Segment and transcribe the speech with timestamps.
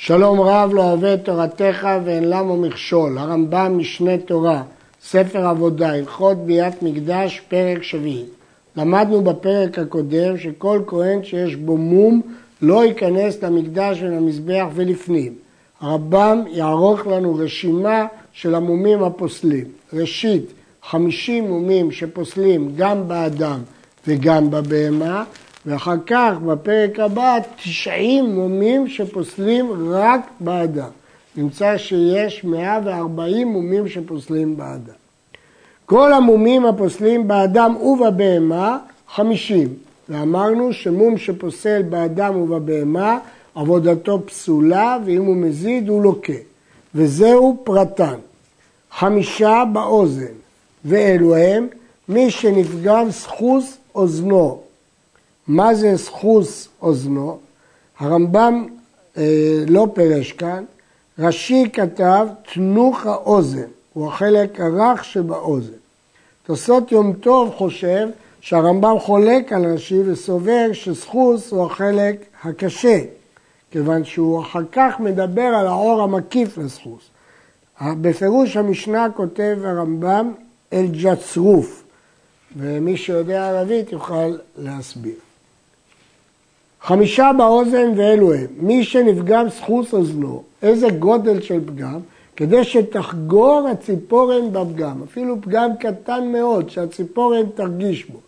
[0.00, 3.18] שלום רב לא אוהב את תורתך ואין למה מכשול.
[3.18, 4.62] הרמב"ם משנה תורה,
[5.02, 8.24] ספר עבודה, הלכות ביאת מקדש, פרק שביעי.
[8.76, 12.22] למדנו בפרק הקודם שכל כהן שיש בו מום
[12.62, 15.34] לא ייכנס למקדש ולמזבח ולפנים.
[15.80, 19.66] הרמב"ם יערוך לנו רשימה של המומים הפוסלים.
[19.92, 20.52] ראשית,
[20.82, 23.60] חמישים מומים שפוסלים גם באדם
[24.06, 25.24] וגם בבהמה,
[25.66, 30.90] ואחר כך בפרק הבא 90 מומים שפוסלים רק באדם.
[31.36, 34.98] נמצא שיש 140 מומים שפוסלים באדם.
[35.86, 39.68] כל המומים הפוסלים באדם ובבהמה 50.
[40.08, 43.18] ואמרנו שמום שפוסל באדם ובבהמה
[43.54, 46.32] עבודתו פסולה ואם הוא מזיד הוא לוקה.
[46.94, 48.14] וזהו פרטן.
[48.92, 50.34] חמישה באוזן
[50.84, 51.66] ואלו הם
[52.08, 54.60] מי שנפגם סחוס אוזנו
[55.48, 57.38] מה זה סחוס אוזנו?
[57.98, 58.66] הרמב"ם
[59.16, 60.64] אה, לא פירש כאן,
[61.18, 65.72] רש"י כתב תנוך האוזן, הוא החלק הרך שבאוזן.
[66.46, 68.08] תוספות יום טוב חושב
[68.40, 72.98] שהרמב"ם חולק על רש"י וסובר שסחוס הוא החלק הקשה,
[73.70, 77.02] כיוון שהוא אחר כך מדבר על האור המקיף לסחוס.
[77.82, 80.32] בפירוש המשנה כותב הרמב"ם
[80.72, 81.82] אל ג'צרוף,
[82.56, 85.27] ומי שיודע ערבית יוכל להסביר.
[86.82, 92.00] חמישה באוזן ואלו הם, מי שנפגם סחוס אוזנו, איזה גודל של פגם,
[92.36, 98.18] כדי שתחגור הציפורן בפגם, אפילו פגם קטן מאוד, שהציפורן תרגיש בו.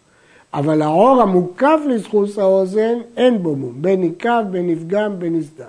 [0.55, 5.65] אבל העור המוקף לסחוס האוזן, אין בו מום, בין ניקב, בין נפגם, בין נסדק.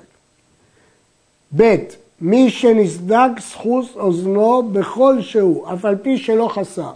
[1.58, 1.76] ב.
[2.22, 6.92] מי שנסדק סחוס אוזנו בכל שהוא, אף על פי שלא חסר.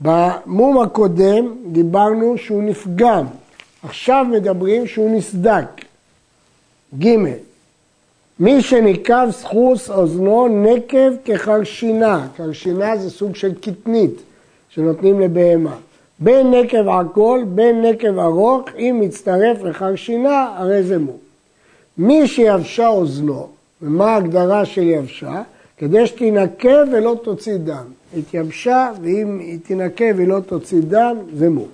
[0.00, 3.24] במום הקודם דיברנו שהוא נפגם,
[3.82, 5.84] עכשיו מדברים שהוא נסדק.
[6.98, 7.16] ג'
[8.40, 14.22] מי שניקב סחוס אוזנו נקב כחרשינה, חרשינה זה סוג של קטנית
[14.68, 15.76] שנותנים לבהמה.
[16.18, 21.12] בין נקב עקול, בין נקב ארוך, אם מצטרף לחרשינה, הרי זה מו.
[21.98, 23.48] מי שיבשה אוזנו,
[23.82, 25.42] ומה ההגדרה של יבשה?
[25.76, 27.84] כדי שתינקה ולא תוציא דם.
[28.18, 31.66] התייבשה, ואם היא תינקה ולא תוציא דם, זה מו.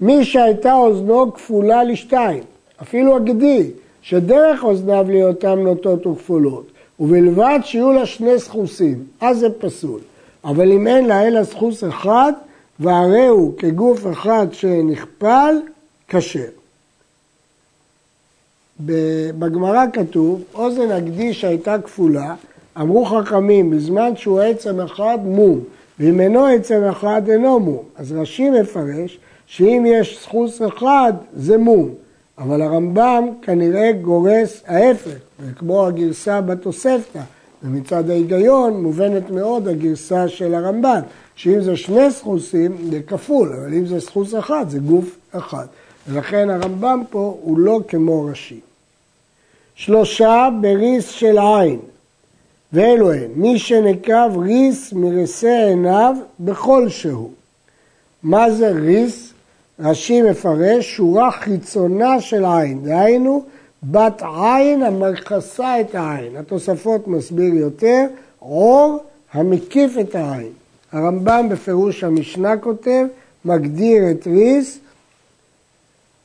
[0.00, 2.42] מי שהייתה אוזנו כפולה לשתיים,
[2.82, 3.70] אפילו הגדי,
[4.02, 6.66] שדרך אוזניו להיותם נוטות וכפולות,
[7.00, 10.00] ובלבד שיהיו לה שני סחוסים, אז זה פסול.
[10.44, 12.32] אבל אם אין לה אלא סחוס אחד,
[12.80, 15.54] והרי הוא כגוף אחד שנכפל,
[16.08, 16.48] כשר.
[19.38, 22.34] בגמרא כתוב, אוזן הגדי שהייתה כפולה,
[22.80, 25.60] אמרו חכמים, בזמן שהוא עצם אחד מום,
[25.98, 27.82] ואם אינו עצם אחד אינו מום.
[27.96, 31.90] אז רש"י מפרש שאם יש סחוס אחד זה מום,
[32.38, 35.16] אבל הרמב"ם כנראה גורס ההפך,
[35.56, 37.20] כמו הגרסה בתוספתא,
[37.62, 41.00] ומצד ההיגיון מובנת מאוד הגרסה של הרמב"ן,
[41.36, 45.66] שאם זה שני סחוסים זה כפול, אבל אם זה סחוס אחד זה גוף אחד.
[46.08, 48.60] ולכן הרמב"ם פה הוא לא כמו ראשי.
[49.74, 51.78] שלושה בריס של עין,
[52.72, 57.30] ואלו הם, מי שנקב ריס מריסי עיניו בכל שהוא.
[58.22, 59.33] מה זה ריס?
[59.80, 63.44] רש"י מפרש שורה חיצונה של עין, דהיינו
[63.82, 66.36] בת עין המכסה את העין.
[66.36, 68.06] התוספות מסביר יותר,
[68.38, 68.98] עור
[69.32, 70.52] המקיף את העין.
[70.92, 73.06] הרמב"ם בפירוש המשנה כותב,
[73.44, 74.78] מגדיר את ריס,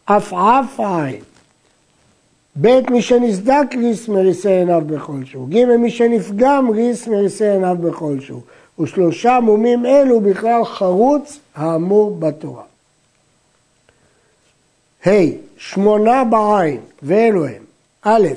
[0.08, 1.22] עפעף העין.
[2.62, 5.48] ב' מי שנסדק ריס מריסי עיניו בכל שהוא.
[5.50, 8.42] ג' מי שנפגם ריס מריסי עיניו בכל שהוא.
[8.80, 12.69] ושלושה מומים אלו בכלל חרוץ האמור בתורה.
[15.08, 15.12] ה'
[15.58, 17.64] שמונה בעין, ואלו הם,
[18.02, 18.28] א',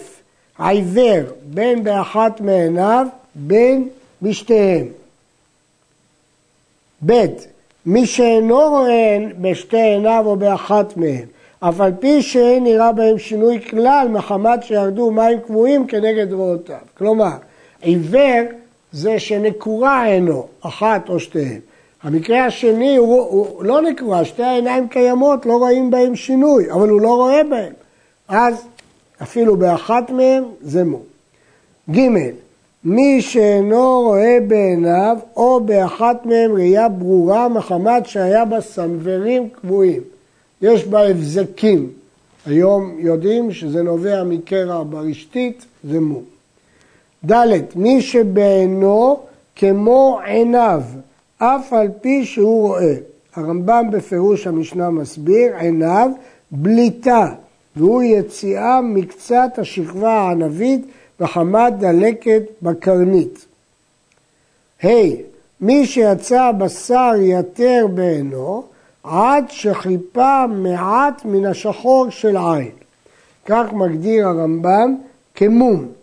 [0.58, 3.88] העיוור בין באחת מעיניו בין
[4.22, 4.86] בשתיהם.
[7.06, 7.26] ב',
[7.86, 11.24] מי שאינו רואה בשתי עיניו או באחת מהן,
[11.60, 16.76] אף על פי שאין נראה בהם שינוי כלל מחמת שירדו מים קבועים כנגד רועותיו.
[16.98, 17.32] כלומר,
[17.80, 18.42] עיוור
[18.92, 21.60] זה שנקורה עינו, אחת או שתיהן.
[22.02, 27.00] המקרה השני הוא, הוא לא נקרא, שתי העיניים קיימות, לא רואים בהם שינוי, אבל הוא
[27.00, 27.72] לא רואה בהם.
[28.28, 28.64] אז
[29.22, 31.00] אפילו באחת מהם זה מו.
[31.90, 32.08] ג'
[32.84, 40.00] מי שאינו רואה בעיניו או באחת מהם ראייה ברורה מחמת שהיה בה סנוורים קבועים.
[40.62, 41.90] יש בה הבזקים.
[42.46, 46.20] היום יודעים שזה נובע מקרע ברשתית, זה מו.
[47.30, 49.20] ד' מי שבעינו
[49.56, 50.82] כמו עיניו
[51.44, 52.94] אף על פי שהוא רואה.
[53.34, 56.10] הרמב"ם בפירוש המשנה מסביר, עיניו
[56.50, 57.34] בליטה,
[57.76, 60.86] והוא יציאה מקצת השכבה הענבית
[61.20, 63.46] וחמת דלקת בקרנית.
[64.82, 64.86] ה.
[64.86, 65.16] Hey,
[65.60, 68.64] מי שיצא בשר יתר בעינו
[69.04, 72.70] עד שחיפה מעט מן השחור של עין.
[73.46, 74.96] כך מגדיר הרמב"ם
[75.34, 76.01] כמום.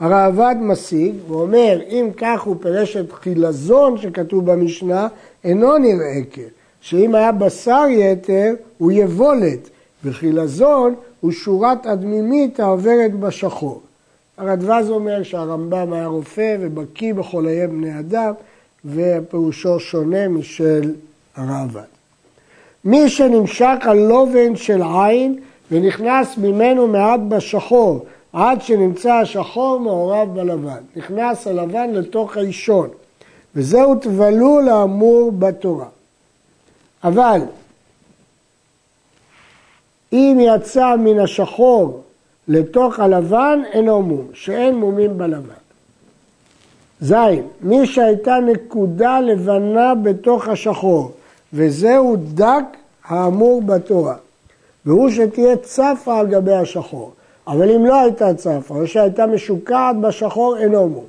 [0.00, 5.08] הראב"ד משיג ואומר אם כך הוא פירש את חילזון שכתוב במשנה
[5.44, 6.42] אינו נראה כן,
[6.80, 9.70] שאם היה בשר יתר הוא יבולת
[10.04, 13.82] וחילזון הוא שורת הדמימית העוברת בשחור.
[14.38, 18.32] הרדווז אומר שהרמב"ם היה רופא ובקיא בחוליי בני אדם
[18.84, 20.94] ופירושו שונה משל
[21.36, 21.82] הראב"ד.
[22.84, 25.38] מי שנמשק על לובן של עין
[25.70, 28.06] ונכנס ממנו מעט בשחור
[28.38, 30.82] עד שנמצא השחור מעורב בלבן.
[30.96, 32.88] נכנס הלבן לתוך האישון
[33.54, 35.86] וזהו תבלול האמור בתורה.
[37.04, 37.40] אבל
[40.12, 42.02] אם יצא מן השחור
[42.48, 45.62] לתוך הלבן אינו מום, שאין מומים בלבן.
[47.00, 47.12] ז.
[47.60, 51.12] מי שהייתה נקודה לבנה בתוך השחור,
[51.52, 52.64] וזהו דק
[53.04, 54.16] האמור בתורה,
[54.86, 57.12] והוא שתהיה צפה על גבי השחור.
[57.48, 61.04] אבל אם לא הייתה צפה, או שהייתה משוקעת בשחור, אינו מום.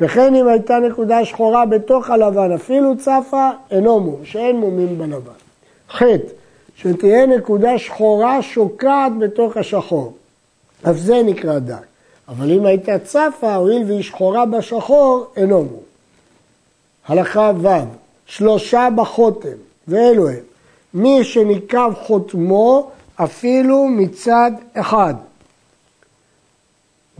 [0.00, 5.32] וכן אם הייתה נקודה שחורה בתוך הלבן, אפילו צפה, אינו מום, שאין מומים בלבן.
[5.90, 6.02] ח.
[6.76, 10.12] שתהיה נקודה שחורה שוקעת בתוך השחור.
[10.90, 11.86] אף זה נקרא דק.
[12.28, 15.82] אבל אם הייתה צפה, הואיל והיא שחורה בשחור, אינו מום.
[17.08, 17.68] הלכה ו'
[18.26, 19.58] שלושה בחותם,
[19.88, 20.36] ואלו הם,
[20.94, 25.14] מי שניקב חותמו אפילו מצד אחד.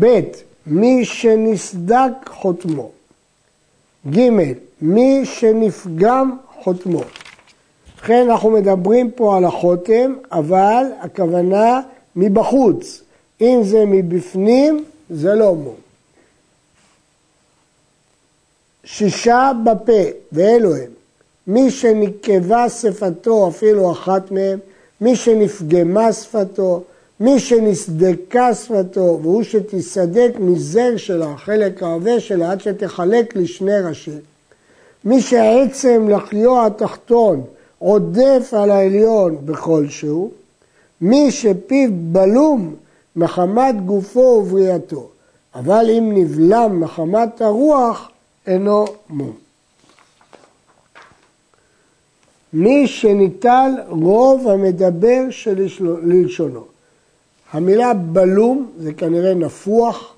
[0.00, 0.20] ב'
[0.66, 2.90] מי שנסדק חותמו.
[4.10, 4.28] ג'
[4.82, 7.00] מי שנפגם חותמו.
[7.94, 11.80] ובכן אנחנו מדברים פה על החותם, אבל הכוונה
[12.16, 13.02] מבחוץ.
[13.40, 15.74] אם זה מבפנים, זה לא מום.
[18.84, 20.02] שישה בפה,
[20.32, 20.90] ואלו הם,
[21.46, 24.58] מי שנקבה שפתו, אפילו אחת מהם,
[25.00, 26.82] מי שנפגמה שפתו,
[27.20, 34.20] מי שנסדקה שפתו, והוא שתסדק מזר שלה, חלק העבה שלה, עד שתחלק לשני ראשים.
[35.04, 37.42] מי שעצם לחיו התחתון
[37.78, 40.30] עודף על העליון בכלשהו,
[41.00, 42.74] מי שפיו בלום
[43.16, 45.08] מחמת גופו ובריאתו,
[45.54, 48.10] אבל אם נבלם מחמת הרוח,
[48.46, 49.32] אינו מום.
[52.52, 55.66] מי שניטל רוב המדבר של
[56.02, 56.77] ללשונו.
[57.52, 60.14] המילה בלום זה כנראה נפוח,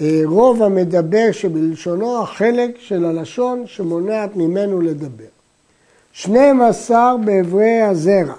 [0.00, 5.24] אה, רוב המדבר שבלשונו החלק של הלשון שמונעת ממנו לדבר.
[6.12, 8.34] 12 באברי הזרע,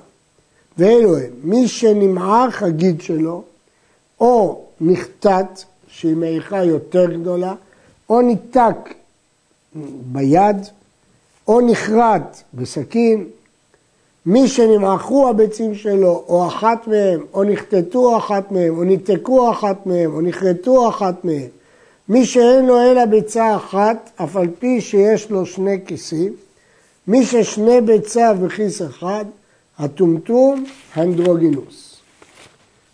[0.77, 3.43] ואלו הם, מי שנמעך הגיד שלו,
[4.19, 7.53] או נחטט, שהיא מעיכה יותר גדולה,
[8.09, 8.75] או ניתק
[10.11, 10.57] ביד,
[11.47, 13.25] או נחרט בסכין,
[14.25, 20.13] מי שנמעכו הביצים שלו, או אחת מהם, או נחטטו אחת מהם, או ניתקו אחת מהם,
[20.13, 21.47] או נחרטו אחת מהם,
[22.09, 26.33] מי שאין לו אלא ביצה אחת, אף על פי שיש לו שני כיסים,
[27.07, 29.25] מי ששני ביציו בכיס אחד,
[29.77, 31.95] הטומטום, האנדרוגינוס.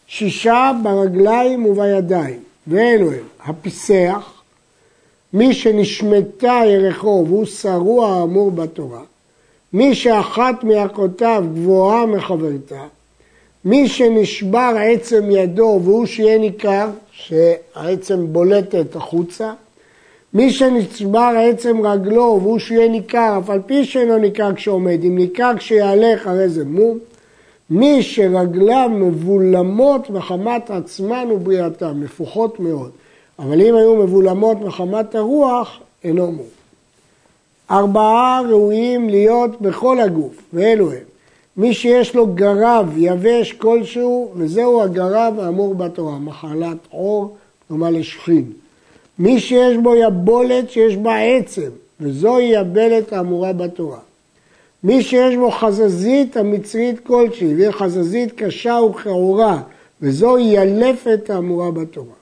[0.08, 4.34] שישה ברגליים ובידיים, ואלו הם, הפיסח,
[5.34, 9.02] מי שנשמטה ירחו והוא שרוע האמור בתורה,
[9.74, 12.84] מי שאחת מיעקותיו גבוהה מחברתה,
[13.66, 19.54] מי שנשבר עצם ידו והוא שיהיה ניכר, שהעצם בולטת החוצה,
[20.34, 25.52] מי שנשבר עצם רגלו והוא שיהיה ניכר, אף על פי שאינו ניכר כשעומד, אם ניכר
[25.58, 26.98] כשיהלך הרי זה מום,
[27.70, 32.92] מי שרגליו מבולמות מחמת עצמן ובריאתן, מפוחות מאוד,
[33.40, 36.57] אבל אם היו מבולמות מחמת הרוח, אינו מום.
[37.72, 41.00] ארבעה ראויים להיות בכל הגוף, ואלו הם.
[41.58, 48.52] מי שיש לו גרב יבש כלשהו, וזהו הגרב האמור בתורה, מחלת עור, כלומר לשכין.
[49.20, 51.70] מי שיש בו יבולת שיש בה עצם,
[52.00, 54.00] וזוהי יבלת האמורה בתורה.
[54.84, 59.62] מי שיש בו חזזית המצרית כלשהי, והיא חזזית קשה וכעורה,
[60.02, 62.14] וזוהי ילפת האמורה בתורה.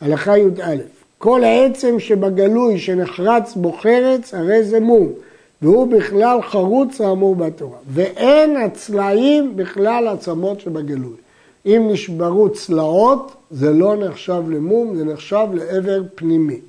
[0.00, 5.12] הלכה י"א כל העצם שבגלוי שנחרץ בו חרץ, הרי זה מום,
[5.62, 7.78] והוא בכלל חרוץ האמור בתורה.
[7.88, 11.16] ואין הצלעים בכלל עצמות שבגלוי.
[11.66, 16.60] אם נשברו צלעות, זה לא נחשב למום, זה נחשב לעבר פנימי.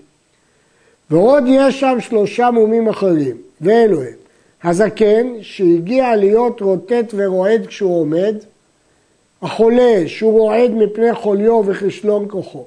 [1.11, 4.19] ועוד יש שם שלושה מומים אחרים, ואלו הם.
[4.63, 8.35] הזקן, שהגיע להיות רוטט ורועד כשהוא עומד,
[9.41, 12.65] החולה, שהוא רועד מפני חוליו וכישלון כוחו,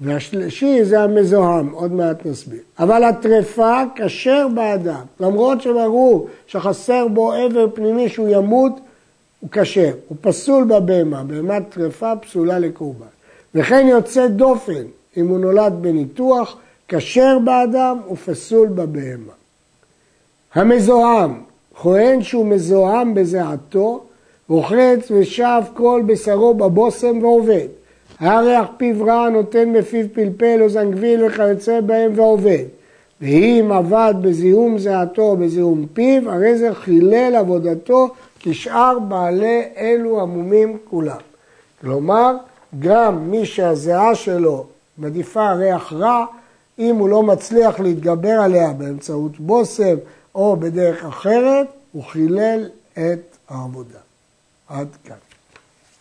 [0.00, 2.60] והשלישי זה המזוהם, עוד מעט נסביר.
[2.78, 8.72] אבל הטרפה כשר באדם, למרות שברור שחסר בו עבר פנימי שהוא ימות,
[9.40, 13.06] הוא כשר, הוא פסול בבהמה, בהמת טרפה פסולה לקורבן.
[13.54, 14.82] וכן יוצא דופן
[15.16, 16.56] אם הוא נולד בניתוח,
[16.88, 19.32] כשר באדם ופסול בבהמה.
[20.54, 21.40] המזוהם,
[21.74, 24.04] כהן שהוא מזוהם בזיעתו,
[24.48, 27.79] רוחץ ושב כל בשרו בבושם ועובד.
[28.20, 32.64] הריח פיו רע נותן בפיו פלפל או זנגביל וכיוצא בהם ועובד.
[33.20, 38.08] ואם עבד בזיהום זיעתו או בזיהום פיו, הרי זה חילל עבודתו
[38.40, 41.16] כשאר בעלי אלו המומים כולם.
[41.80, 42.36] כלומר,
[42.78, 44.66] גם מי שהזיעה שלו
[44.98, 46.24] מדיפה ריח רע,
[46.78, 49.96] אם הוא לא מצליח להתגבר עליה באמצעות בושם
[50.34, 53.98] או בדרך אחרת, הוא חילל את העבודה.
[54.68, 55.29] עד כאן.